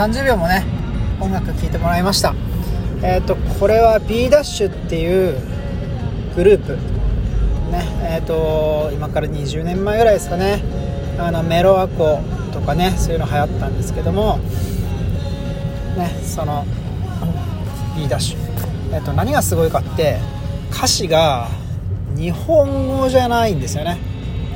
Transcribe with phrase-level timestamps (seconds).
[0.00, 0.64] 30秒もね
[1.20, 2.34] 音楽聴いてもらいました。
[3.02, 5.38] えっ、とこれは B ダッシュっていう
[6.34, 6.76] グループ。
[7.70, 10.62] ねえっ、と今から20年前ぐらいですかね。
[11.18, 14.38] あのメロアコとかねそういうの流行ったんですけども
[15.98, 16.64] ねその
[17.94, 18.94] B ダッシュ。
[18.94, 20.18] えっ、と何がすごいかって
[20.72, 21.48] 歌詞が
[22.16, 23.98] 日本語じゃないんですよね。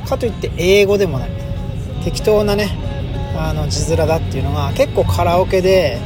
[0.08, 1.30] かといって英語でもない。
[2.02, 2.83] 適当なね
[3.36, 5.98] あの字面だっていうのが結構カラオケで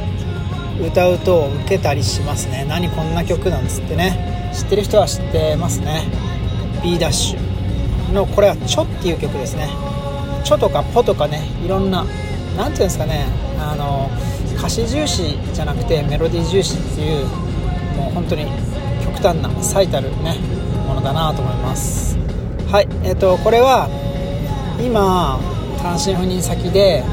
[0.81, 2.65] 歌うと受けたりしますね。
[2.67, 4.51] 何こんな曲なんつってね。
[4.53, 6.03] 知ってる人は知ってますね。
[6.83, 9.69] B ダッシュのこれは「チョ」っていう曲ですね
[10.43, 12.05] 「チョ」とか「ポ」とかねいろんな
[12.57, 13.25] 何ていうんですかね。
[13.59, 14.09] あの
[14.57, 17.25] 歌詞重視じゃなくてメロディー重視っていう
[17.97, 18.45] もう本当に
[19.03, 20.37] 極端な最たるね
[20.87, 22.17] ものだなと思います。
[22.71, 22.87] はい。
[23.03, 23.89] えっ、とこれは
[24.81, 25.39] 今
[25.81, 27.03] 単身赴任先で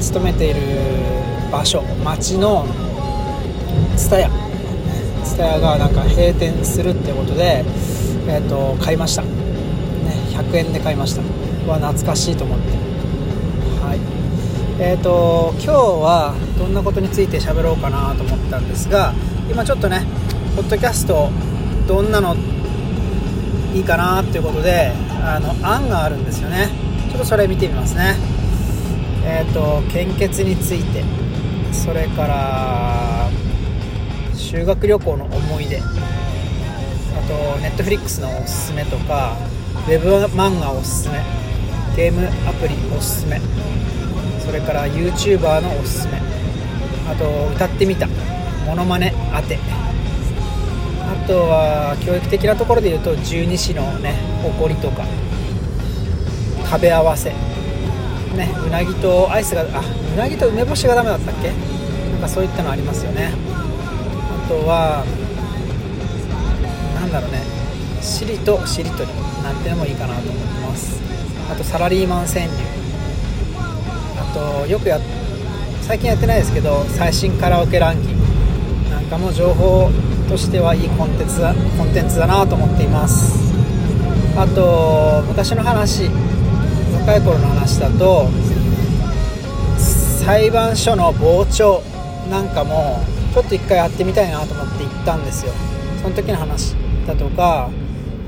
[0.00, 0.60] 勤めている
[1.52, 2.66] 場所町の
[3.96, 4.30] TSUTAYA
[5.24, 7.64] TSUTAYA がなんか閉店するってことで、
[8.26, 9.28] えーと、買いました、ね、
[10.30, 11.22] 100円で買いました。
[11.66, 12.64] は懐かしいと思って。
[13.84, 14.00] はい。
[14.82, 19.12] えーと今日はどんなことについて喋ろうかなと思ったんですが
[19.50, 20.06] 今ちょっとね
[20.56, 21.30] ポッドキャスト
[21.86, 22.34] どんなの
[23.74, 26.68] いいかなっていうことであの案があるんですよね。
[27.10, 28.16] ちょっとそれ見てみますね。
[29.24, 31.04] えっ、ー、と献血について。
[31.72, 33.30] それから
[34.34, 35.78] 修学旅行の思い出。
[35.78, 35.82] あ
[37.26, 39.36] とネットフリックスのおすすめとか
[39.86, 41.22] ウェブ漫画おすすめ。
[41.96, 43.40] ゲームアプリおすすめ。
[44.44, 46.20] それから YouTuber のおすすめ。
[47.08, 48.08] あと歌ってみた。
[48.66, 49.58] モノマネ当て。
[51.00, 55.04] あとは教育的なところで言うと十二支のね誇りとか。
[56.68, 57.49] 食べ合わせ。
[58.36, 59.64] ねうなぎとアイスがあ
[60.14, 61.48] うなぎと梅干しがダメだったっけ？
[62.12, 63.32] なんかそういったのありますよね。
[64.44, 65.04] あとは
[66.94, 67.42] なんだろうね。
[68.02, 69.10] しりとしりとり。
[69.42, 71.00] なんてのもいいかなと思ってます。
[71.50, 72.50] あとサラリーマン川柳
[74.18, 75.00] あとよくや
[75.82, 78.90] 最近やってないですけど最新カラオケランキング。
[78.90, 79.90] なんかも情報
[80.28, 83.52] としてはいいコンテンツだコンテンツだなと思っています。
[84.36, 86.10] あと昔の話。
[86.92, 88.28] 若い頃の話だと
[89.78, 91.82] 裁判所の傍聴
[92.30, 93.00] なんかも
[93.32, 95.52] ちょっと一回やってみたいなと思って行ったんですよ。
[96.02, 96.74] その時の話
[97.06, 97.70] だとか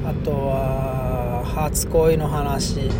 [0.05, 2.91] あとは初恋の話。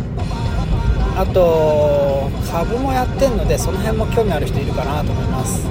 [1.15, 5.67] あと株もやってんのでその辺も興味ある人いるかなと思います。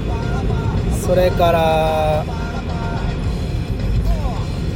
[1.05, 2.25] それから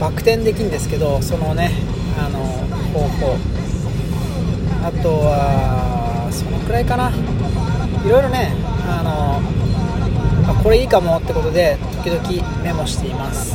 [0.00, 1.70] バク転できるんですけどそのね
[2.18, 2.40] あの
[2.92, 3.55] 方法。
[4.86, 7.10] あとはそのくらいかな。
[7.10, 8.52] いろいろね
[8.88, 9.42] あの
[10.48, 13.54] あこれいいかもってことで時々メモしています。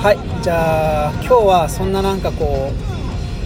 [0.00, 2.72] はいじゃあ今日はそんななんかこ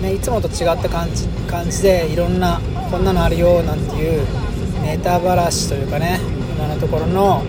[0.01, 2.61] う、ね、いつもと違った感じ感じでいろんな
[2.93, 4.25] こんなのあるよなんていう
[4.83, 6.21] ネタばらしというかね
[6.55, 7.43] 今のところの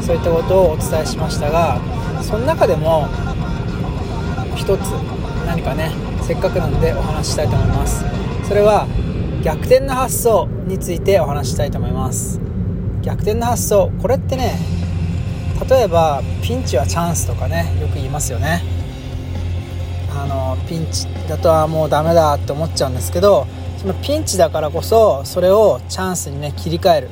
[0.00, 1.78] そういったことをお伝えしましたが
[2.22, 3.08] その中でも
[4.56, 4.80] 一つ
[5.44, 5.90] 何かね
[6.22, 8.31] せっかくなのでお話ししたいと思います。
[8.52, 8.86] それは
[9.42, 12.38] 逆転の発想についてお話したいと思います。
[13.00, 14.58] 逆転の発想これってね
[15.70, 18.62] 例えばピンチはチャンスとかねよく言いますよね。
[20.14, 23.46] あのピンチだとはもうダメだって思っちゃうんですけど
[23.78, 27.08] そのピンチだからこそそれをチャンスにね切り替える。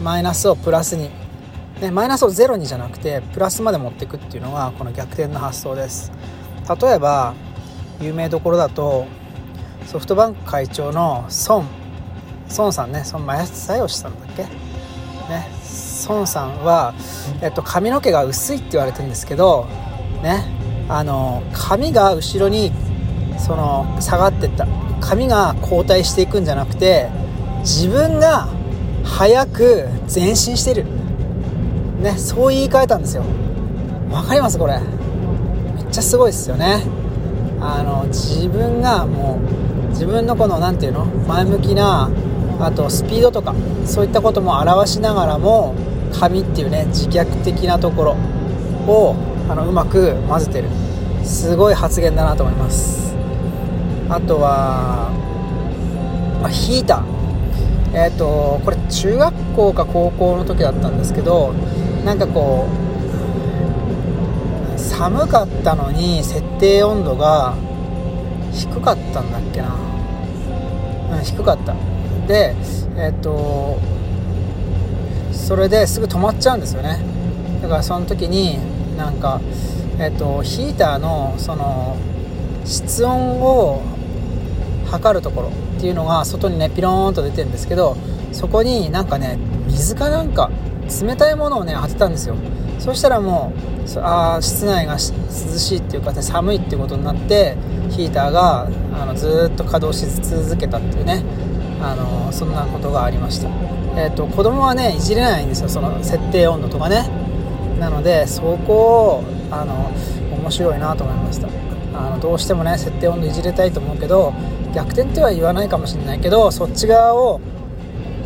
[0.00, 1.10] マイナスをプラスに、
[1.80, 6.12] ね、マイナスをゼロにじゃなくてプラスまで持っていくっていうのがこの逆転の発想です。
[6.80, 7.34] 例えば
[8.00, 9.06] 有名どころだと
[9.86, 11.64] ソフトバンク会長の孫。
[12.56, 14.42] 孫さんね孫正義さんだっけ？
[14.42, 15.48] ね
[16.08, 16.94] 孫さんは、
[17.40, 19.66] えっと、髪の毛が薄いって言われてるんですけど
[20.22, 20.44] ね
[20.88, 22.72] あの髪が後ろに
[23.38, 24.66] その下がってった。
[25.00, 27.08] 髪が後退していくんじゃなくて
[27.60, 28.48] 自分が
[29.04, 30.86] 早く前進してる。
[32.00, 33.24] ねそう言い換えたんですよ。
[34.10, 34.78] わかりますこれ？
[34.78, 36.82] めっちゃすごいですよね。
[37.60, 39.63] あの自分がもう
[39.94, 42.10] 自分のこの何て言うの前向きな
[42.60, 43.54] あとスピードとか
[43.86, 45.74] そういったことも表しながらも
[46.12, 48.12] 紙っていうね自虐的なところ
[48.86, 49.16] を
[49.48, 50.68] あのうまく混ぜてる。
[51.24, 53.14] すごい発言だなと思います。
[54.08, 55.10] あとは、
[56.42, 57.04] まあ、ヒーター。
[57.94, 61.52] えっ、ー、とこれ中学校か高校の時だったんですけど
[62.04, 62.66] なんかこ
[64.76, 67.54] う寒かったのに設定温度が
[68.54, 69.76] 低かったんだっけな、
[71.12, 71.74] うん、低かった。
[72.26, 72.54] で
[72.96, 73.78] えっ、と
[75.32, 76.98] それですぐ止まっちゃうんですよね。
[77.60, 78.58] だからその時に
[78.96, 79.40] なんか、
[79.98, 81.96] えっと、ヒーターのその
[82.64, 83.82] 室温を
[84.90, 87.96] 測るところっていうのが外にねピローンと出てるんですけど
[88.32, 90.50] そこになんかね水かなんか
[91.02, 92.36] 冷たいものをね当てたんですよ。
[92.78, 93.52] そしたらも
[93.96, 97.56] うあ室内が涼しいっていうか、ね、寒いっていうことになって
[97.94, 101.22] ヒーターがあのずっと稼働し続けたっていうね
[101.80, 103.48] あのそんなことがありました、
[103.96, 107.08] えーと、子供はねいじれないんですよその設定温度とかね。
[107.78, 109.90] なのでそこをあの
[110.38, 111.48] 面白いなと思いました。
[111.96, 114.32] あのどうしてもね設定温度いじれたいと思うけど
[114.74, 117.40] 逆転っては言わないかもしれないけどそっち側を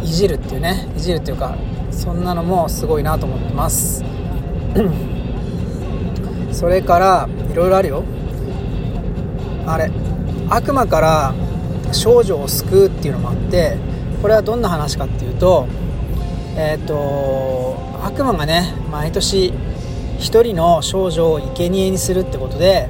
[0.02, 1.56] いじるっていうねいじるっていうか
[1.90, 4.04] そんなのもすごいなと思ってます。
[6.52, 8.02] それからいろいろあるよ。
[9.68, 9.90] あれ
[10.48, 11.34] 悪魔から
[11.92, 13.76] 少女を救うっていうのもあって
[14.22, 15.66] これはどんな話かっていうと
[16.56, 19.52] えっ、ー、と悪魔がね毎年
[20.18, 22.88] 1人の少女を生贄にするってことで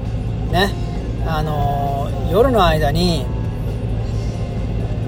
[0.50, 0.72] ね
[1.26, 3.26] あの夜の間に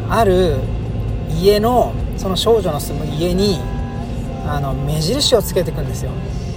[0.08, 0.58] ある
[1.40, 3.58] 家のその少女の住む家に
[4.46, 6.10] あの目印をつけていくんですよ。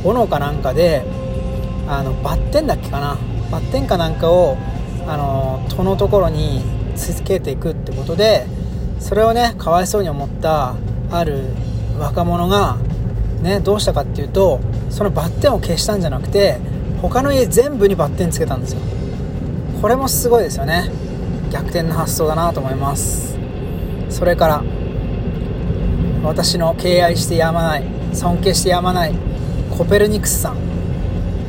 [0.04, 1.06] 斧かなんかで
[1.88, 3.18] あのバッテンだっけかな。
[3.52, 4.58] バッテンかなんかを
[5.08, 6.62] あの戸のところに
[6.96, 8.46] つけていくってことで
[9.00, 10.76] それをねかわいそうに思った
[11.12, 11.46] ある
[12.00, 12.78] 若者が
[13.42, 14.60] ねどうしたかっていうと
[14.90, 16.58] そのバッテンを消したんじゃなくて
[17.02, 18.82] 他の家全部にバッテンつけたんですよ。
[19.82, 20.90] これもすごいですよね。
[21.52, 23.38] 逆転の発想だなと思います。
[24.10, 24.64] それから
[26.24, 27.84] 私の敬愛してやまない
[28.14, 29.14] 尊敬してやまない
[29.78, 30.73] コペルニクスさん。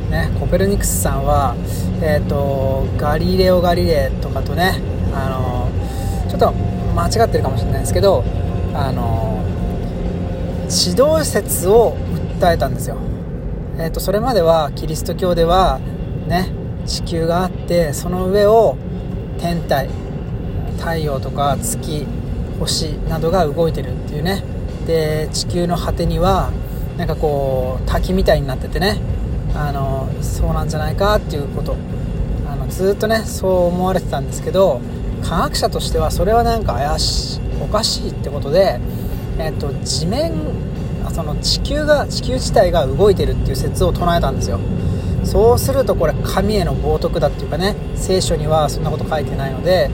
[0.09, 1.55] ねコペルニクスさんは
[2.01, 4.81] え、ー、とガリレオ・ガリレイとかとね
[5.13, 5.69] あの
[6.29, 6.51] ちょっと
[6.95, 8.23] 間違ってるかもしれないですけど
[8.73, 9.43] あの
[10.63, 11.95] 指導説を
[12.39, 12.97] 訴えたんですよ、
[13.77, 15.79] えーと、それまではキリスト教では
[16.27, 16.51] ね
[16.85, 18.77] 地球があってその上を
[19.39, 19.89] 天体
[20.77, 22.05] 太陽とか月
[22.59, 24.43] 星などが動いてるっていうね。
[24.85, 26.51] で地球の果てには
[26.97, 28.99] なんかこう滝みたいになっててね。
[29.55, 31.75] あのそうなんじゃないかっていうこと。
[32.47, 34.79] あのずっとねそう思われてたんですけど
[35.23, 38.79] 科学者としてはそれはなんか怪しいおかしいってことで、
[39.39, 40.33] えーと、地面
[41.11, 44.59] その地球が地球自体が動いてるっていう説を唱えたんですよ。
[45.23, 49.89] そうするとこれ神への冒涜だっていうかね聖書にはそんなこと書いてないので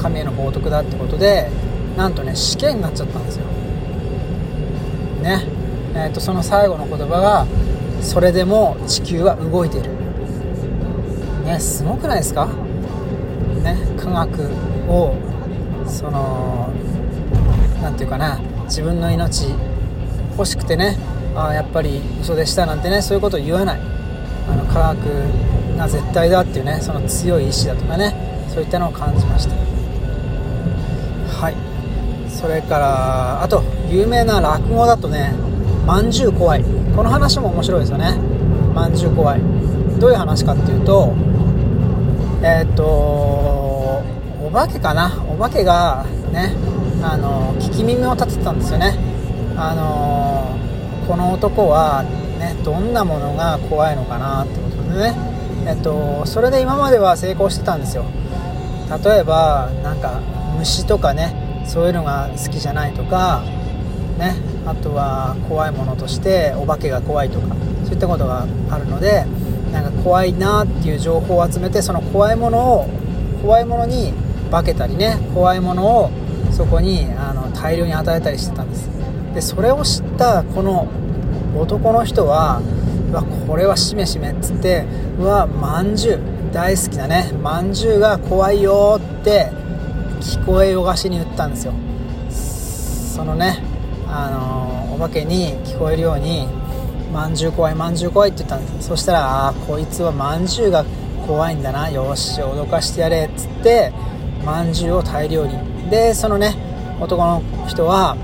[0.00, 1.50] 神への冒涜だってことで
[1.98, 3.44] なんとね試験になっちゃったんですよ。
[5.22, 5.44] ね。
[5.94, 7.46] えーと、とその最後の言葉が
[8.04, 9.90] 「それでも地球は動いてる」
[11.44, 12.46] ねすごくないですか？
[13.62, 14.42] ね科学
[14.88, 15.14] を
[15.86, 16.68] その
[17.82, 19.48] 何て言うかな自分の命
[20.36, 20.96] 欲しくてね
[21.34, 23.80] あやっぱり嘘でしたなんてねそういうことを言わない。
[24.46, 24.98] あの科学
[25.78, 28.14] が絶対だっていうねその強い意志だとかね
[28.52, 29.54] そういったのを感じました。
[31.40, 31.54] はい。
[32.28, 35.32] それからあと有名な落語だとね
[35.86, 36.64] まんじゅう怖い。
[36.94, 38.16] この話も面白いですよね。
[38.72, 39.40] まんじゅう怖い。
[39.98, 41.12] どういう話かっていうと
[42.42, 45.12] えっ、とお化けかな。
[45.28, 46.54] お化けがね
[47.02, 48.96] あの聞き耳を立てたんですよね。
[49.56, 50.56] あの
[51.08, 52.04] この男は
[52.38, 55.14] ねどんなものが怖いのかなってことでね。
[55.66, 58.04] えっとそれで今までは成功してたんですよ。
[59.04, 60.20] 例えばなんか
[60.58, 63.42] 虫とかねそういうのが好きじゃないとか
[64.18, 64.53] ね。
[64.66, 67.54] あとは怖いものとしてお化けが怖いとか
[67.84, 69.26] そういったことがあるので
[69.72, 72.88] なんか怖いなっていう情報を集めてその怖いものを
[73.42, 74.12] 怖いものに
[74.50, 76.10] 化けたりね怖いものを
[76.52, 78.88] そこにあの大量に与えたりしてたんです。
[79.34, 80.88] でそれを知ったこの
[81.56, 82.62] 男の人は
[83.10, 84.86] うわこれはしめしめっつって
[85.18, 86.20] うわまんじゅう
[86.52, 89.50] 大好きなねまんじゅうが怖いよって
[90.20, 91.74] 聞こえよがしに言ったんですよ。
[92.30, 93.62] そのね
[94.16, 96.46] あのお化けに聞こえるように
[97.12, 98.88] まんじゅう怖いまんじゅう怖いって言ったんです。
[98.88, 100.84] そしたらああこいつはまんじゅうが
[101.26, 103.92] 怖いんだなよし脅かしてやれっつって
[104.44, 105.58] まんじゅうを大量に。
[105.90, 106.54] でそのね
[107.00, 108.16] 男の人は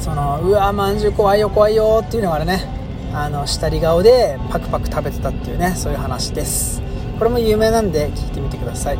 [0.00, 2.72] そのうわまんじゅう怖いよ怖いよっていうのがね。
[3.14, 6.82] あの下り顔でパクパク食べてたっていうねそういう話です。
[7.16, 8.98] これも有名なんで聞いてみてください。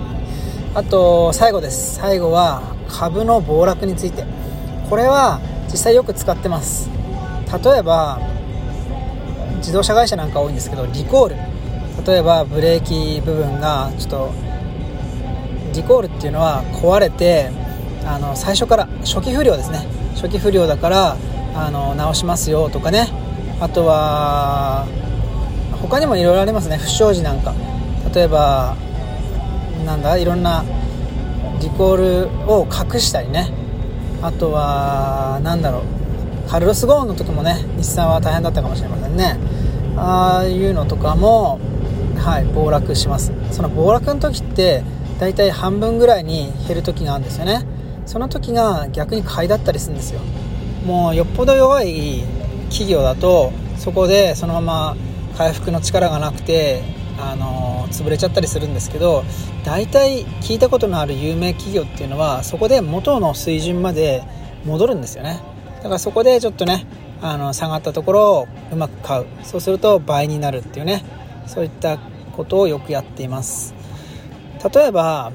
[0.76, 1.97] あと最後です。
[1.97, 4.25] 最後は株の暴落について。
[4.88, 6.88] これは実際よく使ってます。
[7.64, 8.19] 例えば
[9.59, 11.37] 自動車会社なんか多いんですけどリコール。
[12.07, 14.33] 例えばブレーキ部分がちょっと
[15.73, 17.50] リコールっていうのは壊れて
[18.05, 19.87] あの最初から初期不良ですね。
[20.14, 21.17] 初期不良だから、
[21.55, 23.09] あの直しますよとかね。
[23.61, 24.87] あとは
[25.81, 26.76] 他にもいろいろありますね。
[26.76, 27.55] 不祥事なんか。
[28.14, 28.76] 例えば
[29.85, 30.17] なんだ？
[30.19, 30.64] いろんな
[31.61, 33.50] リコールを隠したりね。
[34.25, 35.83] あとは何だろう。
[36.49, 39.37] カルロス・ゴーンの時もね日産は大変だったかもしれませんね。
[39.97, 41.61] ああいうのとかも
[42.16, 43.33] はい暴落します。
[43.50, 44.83] その暴落の時って
[45.21, 47.66] 大体半分ぐらいに減る時があるんですよね。
[48.07, 50.21] その時が逆に買いだったりするんですよ。
[50.87, 52.23] もうよっぽど弱い
[52.71, 54.97] 企業だとそこでそのまま
[55.37, 56.83] 回復の力がなくて
[57.18, 59.25] あの潰れちゃったりするんですけど
[59.64, 64.25] 大体聞いたことのある有名企業っていうのはそこで元の水準まで
[64.64, 65.40] 戻るんですよね。
[65.76, 66.87] だからそこでちょっとね
[67.21, 69.26] あの下がったところをうまく買う。
[69.42, 71.04] そうすると倍になるっていうね
[71.47, 71.99] そういった
[72.33, 73.75] ことをよくやっています。
[74.75, 75.33] 例えば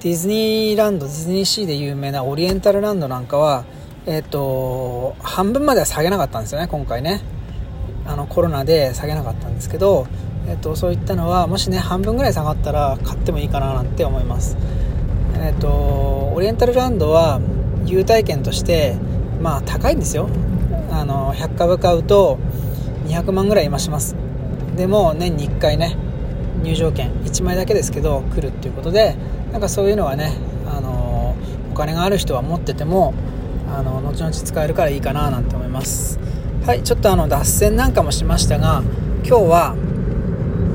[0.00, 3.64] ディズニーランドディズニーシーで有名なオリエンタルランドなんかは
[4.06, 7.20] えっ、ー、と半分までは下げなかったんですよね今回ね。
[8.06, 10.06] あのコロナで下げなかったんですけど、
[10.48, 14.56] えーと、そういったのはもしね半分ぐらい下がったら買ってもいいかななんて思います。
[15.42, 15.68] えっ、と
[16.34, 17.40] オリエンタルランドは
[17.86, 18.96] 優待券として
[19.40, 20.28] まあ高いんですよ。
[20.90, 22.38] あの100株買うと
[23.06, 24.16] 200万ぐらい今します。
[24.76, 25.96] でも年に1回ね
[26.62, 29.16] 入場券1枚だけですけど来るっていうことで
[29.52, 30.32] なんかそういうのはね
[30.66, 31.36] あの
[31.70, 33.14] お金がある人は持ってても
[33.68, 36.18] あの後々使えるからいいかななんて思います。
[36.66, 38.82] はいちょっとあの脱線なんかもしましたが
[39.24, 39.76] 今日は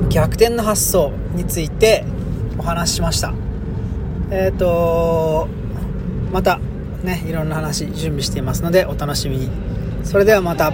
[0.08, 2.04] 逆転の発想について
[2.58, 3.34] お話ししました。
[4.30, 5.48] えっ、ー、と
[6.32, 6.58] また
[7.02, 9.50] ねいろんな話準備していますのでお楽しみに。
[10.04, 10.72] それではまた。